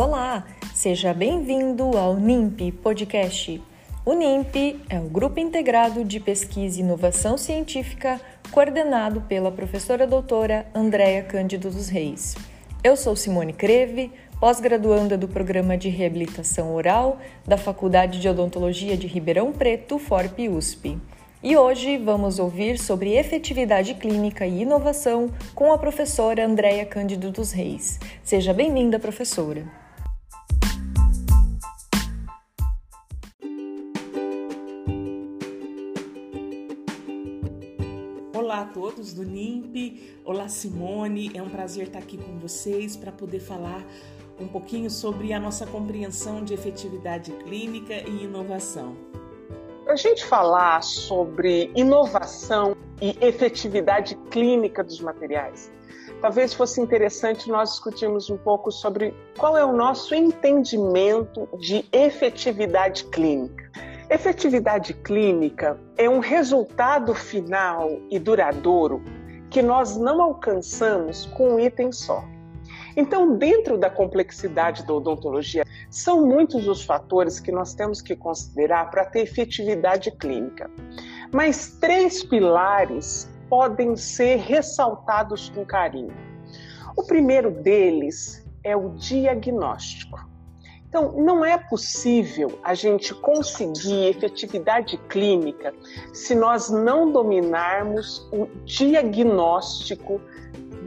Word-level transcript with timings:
Olá, 0.00 0.46
seja 0.74 1.12
bem-vindo 1.12 1.94
ao 1.94 2.16
NIMP 2.16 2.72
Podcast. 2.72 3.62
O 4.02 4.14
NIMP 4.14 4.80
é 4.88 4.98
o 4.98 5.10
Grupo 5.10 5.38
Integrado 5.38 6.02
de 6.02 6.18
Pesquisa 6.18 6.78
e 6.78 6.82
Inovação 6.82 7.36
Científica, 7.36 8.18
coordenado 8.50 9.20
pela 9.20 9.52
professora 9.52 10.06
doutora 10.06 10.66
Andréa 10.74 11.22
Cândido 11.22 11.68
dos 11.68 11.90
Reis. 11.90 12.34
Eu 12.82 12.96
sou 12.96 13.14
Simone 13.14 13.52
Creve, 13.52 14.10
pós-graduanda 14.40 15.18
do 15.18 15.28
Programa 15.28 15.76
de 15.76 15.90
Reabilitação 15.90 16.74
Oral 16.74 17.18
da 17.46 17.58
Faculdade 17.58 18.22
de 18.22 18.26
Odontologia 18.26 18.96
de 18.96 19.06
Ribeirão 19.06 19.52
Preto, 19.52 19.98
FORP 19.98 20.48
USP. 20.48 20.96
E 21.42 21.58
hoje 21.58 21.98
vamos 21.98 22.38
ouvir 22.38 22.78
sobre 22.78 23.18
efetividade 23.18 23.92
clínica 23.92 24.46
e 24.46 24.62
inovação 24.62 25.28
com 25.54 25.74
a 25.74 25.76
professora 25.76 26.46
Andréia 26.46 26.86
Cândido 26.86 27.30
dos 27.30 27.52
Reis. 27.52 28.00
Seja 28.24 28.54
bem-vinda, 28.54 28.98
professora. 28.98 29.79
Olá 38.50 38.62
a 38.62 38.64
todos 38.64 39.12
do 39.12 39.22
NIMP, 39.22 40.18
olá 40.24 40.48
Simone, 40.48 41.30
é 41.36 41.40
um 41.40 41.48
prazer 41.48 41.86
estar 41.86 42.00
aqui 42.00 42.18
com 42.18 42.36
vocês 42.40 42.96
para 42.96 43.12
poder 43.12 43.38
falar 43.38 43.86
um 44.40 44.48
pouquinho 44.48 44.90
sobre 44.90 45.32
a 45.32 45.38
nossa 45.38 45.64
compreensão 45.64 46.42
de 46.42 46.52
efetividade 46.52 47.30
clínica 47.44 47.94
e 47.94 48.24
inovação. 48.24 48.96
Para 49.84 49.92
a 49.92 49.96
gente 49.96 50.24
falar 50.24 50.82
sobre 50.82 51.70
inovação 51.76 52.76
e 53.00 53.16
efetividade 53.24 54.16
clínica 54.32 54.82
dos 54.82 55.00
materiais, 55.00 55.70
talvez 56.20 56.52
fosse 56.52 56.80
interessante 56.80 57.48
nós 57.48 57.70
discutirmos 57.70 58.30
um 58.30 58.36
pouco 58.36 58.72
sobre 58.72 59.14
qual 59.38 59.56
é 59.56 59.64
o 59.64 59.72
nosso 59.72 60.12
entendimento 60.12 61.48
de 61.60 61.84
efetividade 61.92 63.04
clínica. 63.04 63.70
Efetividade 64.10 64.92
clínica 64.92 65.78
é 65.96 66.10
um 66.10 66.18
resultado 66.18 67.14
final 67.14 67.88
e 68.10 68.18
duradouro 68.18 69.00
que 69.48 69.62
nós 69.62 69.96
não 69.96 70.20
alcançamos 70.20 71.26
com 71.26 71.54
um 71.54 71.60
item 71.60 71.92
só. 71.92 72.24
Então, 72.96 73.36
dentro 73.36 73.78
da 73.78 73.88
complexidade 73.88 74.84
da 74.84 74.94
odontologia, 74.94 75.64
são 75.88 76.26
muitos 76.26 76.66
os 76.66 76.84
fatores 76.84 77.38
que 77.38 77.52
nós 77.52 77.72
temos 77.72 78.02
que 78.02 78.16
considerar 78.16 78.90
para 78.90 79.04
ter 79.04 79.20
efetividade 79.20 80.10
clínica. 80.10 80.68
Mas 81.32 81.78
três 81.80 82.24
pilares 82.24 83.30
podem 83.48 83.94
ser 83.94 84.38
ressaltados 84.38 85.50
com 85.50 85.64
carinho. 85.64 86.12
O 86.96 87.04
primeiro 87.04 87.52
deles 87.52 88.44
é 88.64 88.76
o 88.76 88.88
diagnóstico. 88.96 90.29
Então, 90.90 91.12
não 91.12 91.44
é 91.44 91.56
possível 91.56 92.58
a 92.64 92.74
gente 92.74 93.14
conseguir 93.14 94.06
efetividade 94.06 94.98
clínica 95.08 95.72
se 96.12 96.34
nós 96.34 96.68
não 96.68 97.12
dominarmos 97.12 98.28
o 98.32 98.46
diagnóstico 98.64 100.20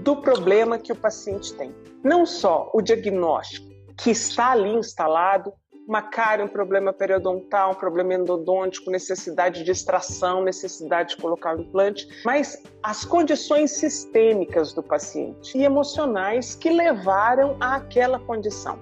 do 0.03 0.17
problema 0.17 0.77
que 0.77 0.91
o 0.91 0.95
paciente 0.95 1.53
tem. 1.53 1.73
Não 2.03 2.25
só 2.25 2.69
o 2.73 2.81
diagnóstico, 2.81 3.65
que 3.97 4.11
está 4.11 4.51
ali 4.51 4.73
instalado, 4.73 5.53
uma 5.87 6.01
cárie, 6.01 6.43
um 6.43 6.49
problema 6.49 6.91
periodontal, 6.91 7.71
um 7.71 7.75
problema 7.75 8.13
endodôntico, 8.13 8.91
necessidade 8.91 9.63
de 9.63 9.71
extração, 9.71 10.43
necessidade 10.43 11.15
de 11.15 11.21
colocar 11.21 11.55
um 11.55 11.61
implante, 11.61 12.05
mas 12.25 12.61
as 12.81 13.05
condições 13.05 13.71
sistêmicas 13.71 14.73
do 14.73 14.83
paciente 14.83 15.57
e 15.57 15.63
emocionais 15.63 16.55
que 16.55 16.69
levaram 16.69 17.55
àquela 17.61 18.19
condição. 18.19 18.77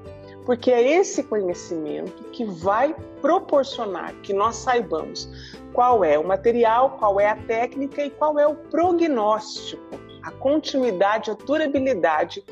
Porque 0.52 0.69
é 0.69 0.99
esse 0.99 1.23
conhecimento 1.23 2.26
que 2.33 2.43
vai 2.43 2.93
proporcionar 3.21 4.14
que 4.15 4.33
nós 4.33 4.58
saibamos 4.58 5.30
qual 5.71 6.03
é 6.03 6.20
o 6.20 6.27
material, 6.27 6.98
qual 6.99 7.21
é 7.21 7.30
a 7.30 7.37
técnica 7.37 8.03
e 8.03 8.09
qual 8.09 8.37
é 8.37 8.45
o 8.45 8.53
prognóstico, 8.53 9.98
a 10.21 10.30
continuidade, 10.30 11.31
a 11.31 11.36
durabilidade 11.36 12.43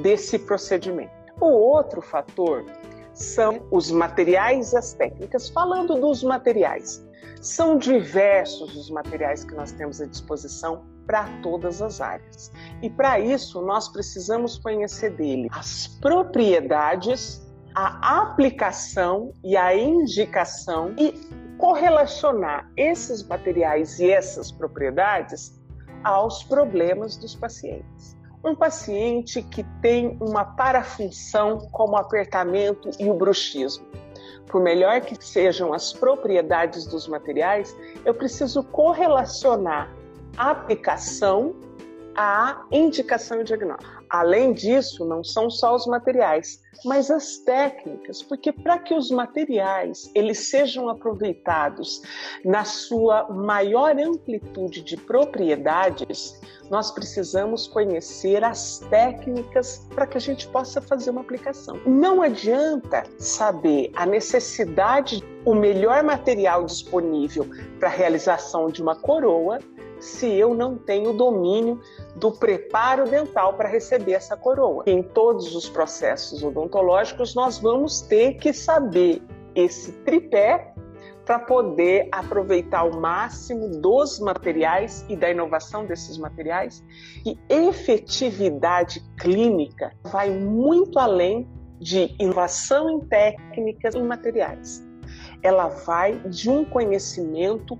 desse 0.00 0.38
procedimento. 0.38 1.10
O 1.40 1.46
outro 1.46 2.02
fator 2.02 2.62
são 3.14 3.66
os 3.70 3.90
materiais 3.90 4.74
e 4.74 4.76
as 4.76 4.92
técnicas. 4.92 5.48
Falando 5.48 5.98
dos 5.98 6.22
materiais, 6.22 7.02
são 7.40 7.78
diversos 7.78 8.76
os 8.76 8.90
materiais 8.90 9.44
que 9.44 9.54
nós 9.54 9.72
temos 9.72 9.98
à 10.02 10.04
disposição 10.04 10.84
para 11.06 11.24
todas 11.42 11.80
as 11.80 12.02
áreas. 12.02 12.52
E 12.82 12.90
para 12.90 13.18
isso, 13.18 13.62
nós 13.62 13.88
precisamos 13.88 14.58
conhecer 14.58 15.08
dele 15.12 15.48
as 15.52 15.86
propriedades, 16.02 17.45
a 17.76 18.22
aplicação 18.22 19.34
e 19.44 19.54
a 19.54 19.76
indicação 19.76 20.94
e 20.96 21.12
correlacionar 21.58 22.70
esses 22.74 23.22
materiais 23.22 24.00
e 24.00 24.10
essas 24.10 24.50
propriedades 24.50 25.60
aos 26.02 26.42
problemas 26.42 27.18
dos 27.18 27.34
pacientes. 27.34 28.16
Um 28.42 28.54
paciente 28.54 29.42
que 29.42 29.62
tem 29.82 30.16
uma 30.22 30.42
parafunção 30.42 31.68
como 31.70 31.98
apertamento 31.98 32.88
e 32.98 33.10
o 33.10 33.14
bruxismo. 33.14 33.86
Por 34.46 34.62
melhor 34.62 35.02
que 35.02 35.22
sejam 35.22 35.74
as 35.74 35.92
propriedades 35.92 36.86
dos 36.86 37.06
materiais, 37.06 37.76
eu 38.06 38.14
preciso 38.14 38.62
correlacionar 38.62 39.94
a 40.38 40.50
aplicação 40.50 41.54
à 42.16 42.64
indicação 42.72 43.44
diagnóstico. 43.44 44.04
Além 44.08 44.52
disso, 44.52 45.04
não 45.04 45.22
são 45.22 45.50
só 45.50 45.74
os 45.74 45.86
materiais, 45.86 46.62
mas 46.84 47.10
as 47.10 47.38
técnicas, 47.38 48.22
porque 48.22 48.52
para 48.52 48.78
que 48.78 48.94
os 48.94 49.10
materiais 49.10 50.10
eles 50.14 50.48
sejam 50.48 50.88
aproveitados 50.88 52.02
na 52.44 52.64
sua 52.64 53.28
maior 53.28 53.98
amplitude 53.98 54.82
de 54.82 54.96
propriedades, 54.96 56.40
nós 56.70 56.90
precisamos 56.90 57.66
conhecer 57.66 58.44
as 58.44 58.78
técnicas 58.90 59.86
para 59.94 60.06
que 60.06 60.16
a 60.16 60.20
gente 60.20 60.48
possa 60.48 60.80
fazer 60.80 61.10
uma 61.10 61.20
aplicação. 61.20 61.80
Não 61.86 62.22
adianta 62.22 63.04
saber 63.18 63.90
a 63.94 64.06
necessidade, 64.06 65.22
o 65.44 65.54
melhor 65.54 66.02
material 66.02 66.64
disponível 66.64 67.46
para 67.78 67.88
a 67.88 67.92
realização 67.92 68.68
de 68.68 68.82
uma 68.82 68.96
coroa 68.96 69.58
se 70.00 70.32
eu 70.32 70.54
não 70.54 70.76
tenho 70.76 71.12
domínio 71.12 71.80
do 72.14 72.32
preparo 72.32 73.08
dental 73.08 73.54
para 73.54 73.68
receber 73.68 74.12
essa 74.12 74.36
coroa. 74.36 74.84
Em 74.86 75.02
todos 75.02 75.54
os 75.54 75.68
processos 75.68 76.42
odontológicos, 76.42 77.34
nós 77.34 77.58
vamos 77.58 78.00
ter 78.00 78.34
que 78.34 78.52
saber 78.52 79.22
esse 79.54 79.92
tripé 80.04 80.74
para 81.26 81.40
poder 81.40 82.08
aproveitar 82.12 82.84
o 82.84 83.00
máximo 83.00 83.80
dos 83.80 84.20
materiais 84.20 85.04
e 85.08 85.16
da 85.16 85.28
inovação 85.28 85.84
desses 85.84 86.16
materiais. 86.16 86.84
E 87.24 87.36
efetividade 87.48 89.02
clínica 89.18 89.92
vai 90.04 90.30
muito 90.30 90.98
além 91.00 91.48
de 91.80 92.14
inovação 92.20 92.88
em 92.88 93.00
técnicas 93.00 93.94
e 93.94 94.02
materiais. 94.02 94.86
Ela 95.42 95.66
vai 95.68 96.18
de 96.20 96.48
um 96.48 96.64
conhecimento 96.64 97.76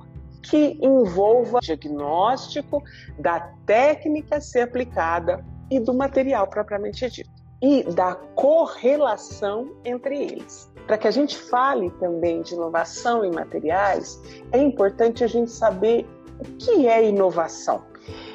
que 0.51 0.79
envolva 0.83 1.61
diagnóstico 1.61 2.83
da 3.19 3.41
técnica 3.65 4.37
a 4.37 4.41
ser 4.41 4.63
aplicada 4.63 5.45
e 5.71 5.81
do 5.81 5.93
material 5.93 6.47
propriamente 6.47 7.09
dito, 7.11 7.31
e 7.63 7.83
da 7.85 8.15
correlação 8.15 9.75
entre 9.85 10.23
eles. 10.23 10.71
Para 10.87 10.99
que 10.99 11.09
a 11.09 11.11
gente 11.11 11.37
fale 11.37 11.91
também 11.99 12.43
de 12.43 12.55
inovação 12.55 13.25
em 13.25 13.33
materiais, 13.33 14.21
é 14.53 14.59
importante 14.59 15.25
a 15.25 15.27
gente 15.27 15.51
saber 15.51 16.07
o 16.39 16.45
que 16.59 16.87
é 16.87 17.09
inovação. 17.09 17.83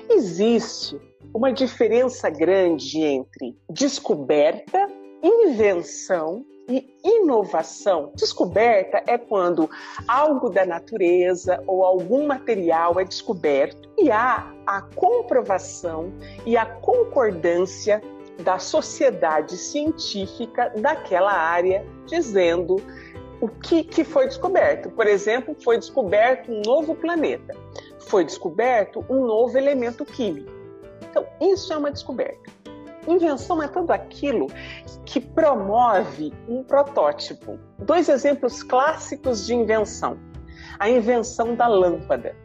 Existe 0.09 0.99
uma 1.33 1.53
diferença 1.53 2.29
grande 2.29 2.99
entre 2.99 3.57
descoberta, 3.69 4.87
invenção 5.23 6.45
e 6.71 6.95
inovação. 7.03 8.13
Descoberta 8.15 9.03
é 9.05 9.17
quando 9.17 9.69
algo 10.07 10.49
da 10.49 10.65
natureza 10.65 11.61
ou 11.67 11.83
algum 11.83 12.25
material 12.25 12.99
é 12.99 13.03
descoberto 13.03 13.89
e 13.97 14.09
há 14.09 14.53
a 14.65 14.81
comprovação 14.81 16.13
e 16.45 16.55
a 16.55 16.65
concordância 16.65 18.01
da 18.39 18.57
sociedade 18.57 19.57
científica 19.57 20.71
daquela 20.77 21.33
área 21.33 21.85
dizendo 22.05 22.77
o 23.41 23.49
que, 23.49 23.83
que 23.83 24.03
foi 24.03 24.27
descoberto. 24.27 24.89
Por 24.91 25.07
exemplo, 25.07 25.55
foi 25.61 25.77
descoberto 25.77 26.51
um 26.51 26.61
novo 26.65 26.95
planeta, 26.95 27.55
foi 27.99 28.23
descoberto 28.23 29.03
um 29.09 29.25
novo 29.25 29.57
elemento 29.57 30.05
químico. 30.05 30.51
Então, 31.09 31.25
isso 31.41 31.73
é 31.73 31.77
uma 31.77 31.91
descoberta. 31.91 32.49
Invenção 33.07 33.61
é 33.61 33.67
tudo 33.67 33.91
aquilo 33.91 34.47
que 35.05 35.19
promove 35.19 36.31
um 36.47 36.63
protótipo. 36.63 37.59
Dois 37.79 38.07
exemplos 38.09 38.61
clássicos 38.61 39.45
de 39.45 39.55
invenção. 39.55 40.17
A 40.79 40.89
invenção 40.89 41.55
da 41.55 41.67
lâmpada. 41.67 42.35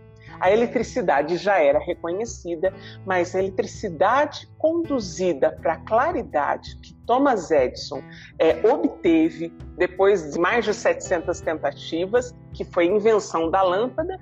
A 0.41 0.51
eletricidade 0.51 1.37
já 1.37 1.59
era 1.59 1.79
reconhecida, 1.79 2.73
mas 3.07 3.35
a 3.35 3.39
eletricidade 3.39 4.49
conduzida 4.59 5.53
para 5.63 5.75
a 5.75 5.81
claridade 5.81 6.77
que 6.83 6.95
Thomas 7.07 7.51
Edison 7.51 8.03
é, 8.39 8.61
obteve 8.71 9.53
depois 9.79 10.33
de 10.33 10.39
mais 10.39 10.65
de 10.65 10.75
700 10.75 11.41
tentativas, 11.41 12.35
que 12.53 12.65
foi 12.65 12.85
a 12.85 12.93
invenção 12.93 13.51
da 13.51 13.63
lâmpada, 13.63 14.19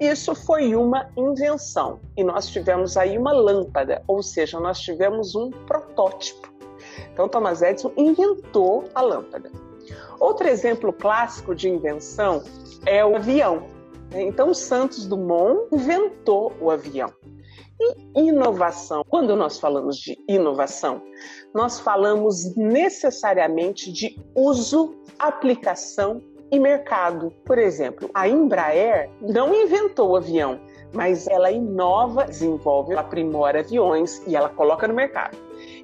isso 0.00 0.34
foi 0.34 0.74
uma 0.74 1.08
invenção 1.16 2.00
e 2.16 2.22
nós 2.22 2.48
tivemos 2.48 2.96
aí 2.96 3.16
uma 3.16 3.32
lâmpada, 3.32 4.02
ou 4.06 4.22
seja, 4.22 4.60
nós 4.60 4.80
tivemos 4.80 5.34
um 5.34 5.50
protótipo. 5.50 6.52
Então, 7.12 7.28
Thomas 7.28 7.62
Edison 7.62 7.92
inventou 7.96 8.84
a 8.94 9.00
lâmpada. 9.00 9.50
Outro 10.20 10.46
exemplo 10.48 10.92
clássico 10.92 11.54
de 11.54 11.68
invenção 11.68 12.42
é 12.84 13.04
o 13.04 13.16
avião. 13.16 13.66
Então, 14.12 14.52
Santos 14.52 15.06
Dumont 15.06 15.68
inventou 15.72 16.52
o 16.60 16.70
avião. 16.70 17.12
E 17.78 18.20
inovação, 18.28 19.04
quando 19.08 19.36
nós 19.36 19.58
falamos 19.58 19.96
de 19.98 20.18
inovação, 20.28 21.02
nós 21.54 21.78
falamos 21.80 22.54
necessariamente 22.56 23.92
de 23.92 24.18
uso, 24.34 24.94
aplicação 25.18 26.22
e 26.50 26.58
mercado. 26.58 27.32
Por 27.44 27.58
exemplo, 27.58 28.10
a 28.14 28.28
Embraer 28.28 29.10
não 29.20 29.54
inventou 29.54 30.10
o 30.10 30.16
avião, 30.16 30.60
mas 30.92 31.26
ela 31.26 31.50
inova, 31.50 32.24
desenvolve, 32.24 32.94
aprimora 32.94 33.60
aviões 33.60 34.22
e 34.26 34.36
ela 34.36 34.48
coloca 34.48 34.86
no 34.86 34.94
mercado. 34.94 35.36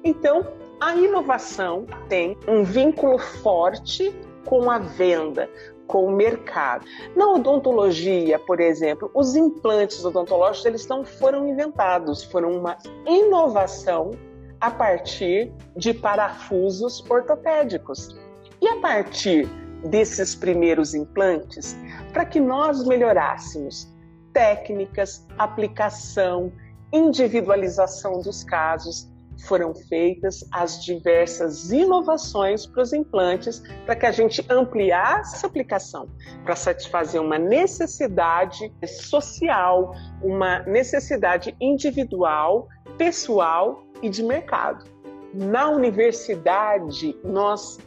Então, 0.03 0.45
a 0.79 0.95
inovação 0.95 1.85
tem 2.09 2.37
um 2.47 2.63
vínculo 2.63 3.17
forte 3.17 4.13
com 4.45 4.69
a 4.69 4.79
venda, 4.79 5.49
com 5.87 6.05
o 6.05 6.11
mercado. 6.11 6.85
Na 7.15 7.31
odontologia, 7.31 8.39
por 8.39 8.59
exemplo, 8.59 9.09
os 9.13 9.35
implantes 9.35 10.03
odontológicos 10.03 10.65
eles 10.65 10.87
não 10.87 11.05
foram 11.05 11.47
inventados, 11.47 12.23
foram 12.23 12.51
uma 12.51 12.77
inovação 13.05 14.11
a 14.59 14.71
partir 14.71 15.53
de 15.75 15.93
parafusos 15.93 17.03
ortopédicos. 17.09 18.15
E 18.61 18.67
a 18.67 18.79
partir 18.79 19.49
desses 19.83 20.35
primeiros 20.35 20.93
implantes, 20.93 21.75
para 22.11 22.25
que 22.25 22.39
nós 22.39 22.85
melhorássemos 22.85 23.91
técnicas, 24.33 25.25
aplicação, 25.37 26.51
individualização 26.91 28.21
dos 28.21 28.43
casos, 28.43 29.11
foram 29.47 29.73
feitas 29.73 30.45
as 30.51 30.83
diversas 30.83 31.71
inovações 31.71 32.65
para 32.65 32.81
os 32.81 32.93
implantes 32.93 33.61
para 33.85 33.95
que 33.95 34.05
a 34.05 34.11
gente 34.11 34.45
ampliasse 34.49 35.35
essa 35.35 35.47
aplicação 35.47 36.07
para 36.43 36.55
satisfazer 36.55 37.21
uma 37.21 37.37
necessidade 37.37 38.71
social, 38.85 39.93
uma 40.21 40.59
necessidade 40.59 41.55
individual, 41.59 42.67
pessoal 42.97 43.83
e 44.01 44.09
de 44.09 44.23
mercado. 44.23 44.85
Na 45.33 45.69
universidade, 45.69 47.15
nós 47.23 47.79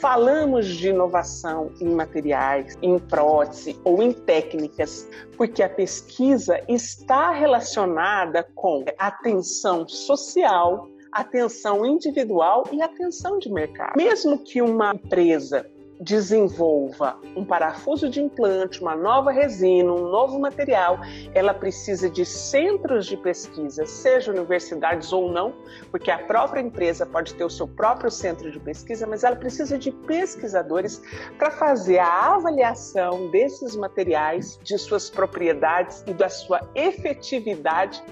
falamos 0.00 0.66
de 0.66 0.88
inovação 0.88 1.70
em 1.80 1.88
materiais, 1.94 2.76
em 2.82 2.98
prótese 2.98 3.78
ou 3.84 4.02
em 4.02 4.12
técnicas, 4.12 5.08
porque 5.36 5.62
a 5.62 5.68
pesquisa 5.68 6.60
está 6.68 7.30
relacionada 7.30 8.46
com 8.54 8.84
atenção 8.98 9.86
social, 9.86 10.88
atenção 11.12 11.84
individual 11.84 12.64
e 12.72 12.82
atenção 12.82 13.38
de 13.38 13.52
mercado. 13.52 13.96
Mesmo 13.96 14.38
que 14.38 14.62
uma 14.62 14.94
empresa 14.94 15.70
desenvolva 16.02 17.16
um 17.36 17.44
parafuso 17.44 18.10
de 18.10 18.20
implante, 18.20 18.80
uma 18.80 18.96
nova 18.96 19.30
resina, 19.30 19.92
um 19.92 20.10
novo 20.10 20.38
material, 20.38 20.98
ela 21.32 21.54
precisa 21.54 22.10
de 22.10 22.26
centros 22.26 23.06
de 23.06 23.16
pesquisa, 23.16 23.86
seja 23.86 24.32
universidades 24.32 25.12
ou 25.12 25.30
não, 25.30 25.54
porque 25.90 26.10
a 26.10 26.18
própria 26.18 26.60
empresa 26.60 27.06
pode 27.06 27.34
ter 27.34 27.44
o 27.44 27.50
seu 27.50 27.68
próprio 27.68 28.10
centro 28.10 28.50
de 28.50 28.58
pesquisa, 28.58 29.06
mas 29.06 29.22
ela 29.22 29.36
precisa 29.36 29.78
de 29.78 29.92
pesquisadores 29.92 31.00
para 31.38 31.50
fazer 31.52 31.98
a 31.98 32.34
avaliação 32.34 33.30
desses 33.30 33.76
materiais, 33.76 34.58
de 34.62 34.76
suas 34.78 35.08
propriedades 35.08 36.02
e 36.06 36.12
da 36.12 36.28
sua 36.28 36.60
efetividade 36.74 38.02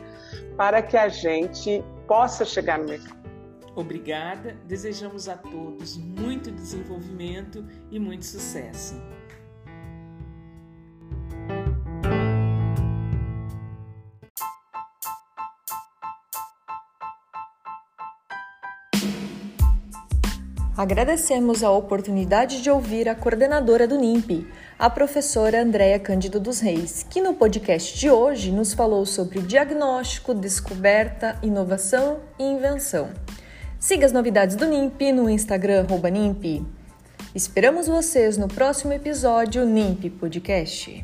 para 0.57 0.81
que 0.81 0.97
a 0.97 1.09
gente 1.09 1.83
possa 2.07 2.45
chegar 2.45 2.79
no 2.79 2.85
mercado. 2.85 3.20
Obrigada, 3.75 4.57
desejamos 4.67 5.29
a 5.29 5.37
todos 5.37 5.97
muito 5.97 6.51
desenvolvimento 6.51 7.65
e 7.91 7.99
muito 7.99 8.25
sucesso. 8.25 9.01
Agradecemos 20.81 21.63
a 21.63 21.71
oportunidade 21.71 22.63
de 22.63 22.71
ouvir 22.71 23.07
a 23.07 23.15
coordenadora 23.15 23.87
do 23.87 23.99
NIMP, 23.99 24.47
a 24.79 24.89
professora 24.89 25.61
Andréa 25.61 25.99
Cândido 25.99 26.41
dos 26.41 26.59
Reis, 26.59 27.05
que 27.11 27.21
no 27.21 27.35
podcast 27.35 27.99
de 27.99 28.11
hoje 28.11 28.51
nos 28.51 28.73
falou 28.73 29.05
sobre 29.05 29.41
diagnóstico, 29.41 30.33
descoberta, 30.33 31.39
inovação 31.43 32.21
e 32.39 32.45
invenção. 32.45 33.11
Siga 33.81 34.05
as 34.05 34.13
novidades 34.13 34.57
do 34.57 34.67
NIMP 34.67 35.11
no 35.11 35.31
Instagram 35.31 35.87
NIMP. 36.11 36.63
Esperamos 37.35 37.89
vocês 37.89 38.37
no 38.37 38.47
próximo 38.47 38.93
episódio 38.93 39.65
NIMP 39.65 40.11
Podcast. 40.11 41.03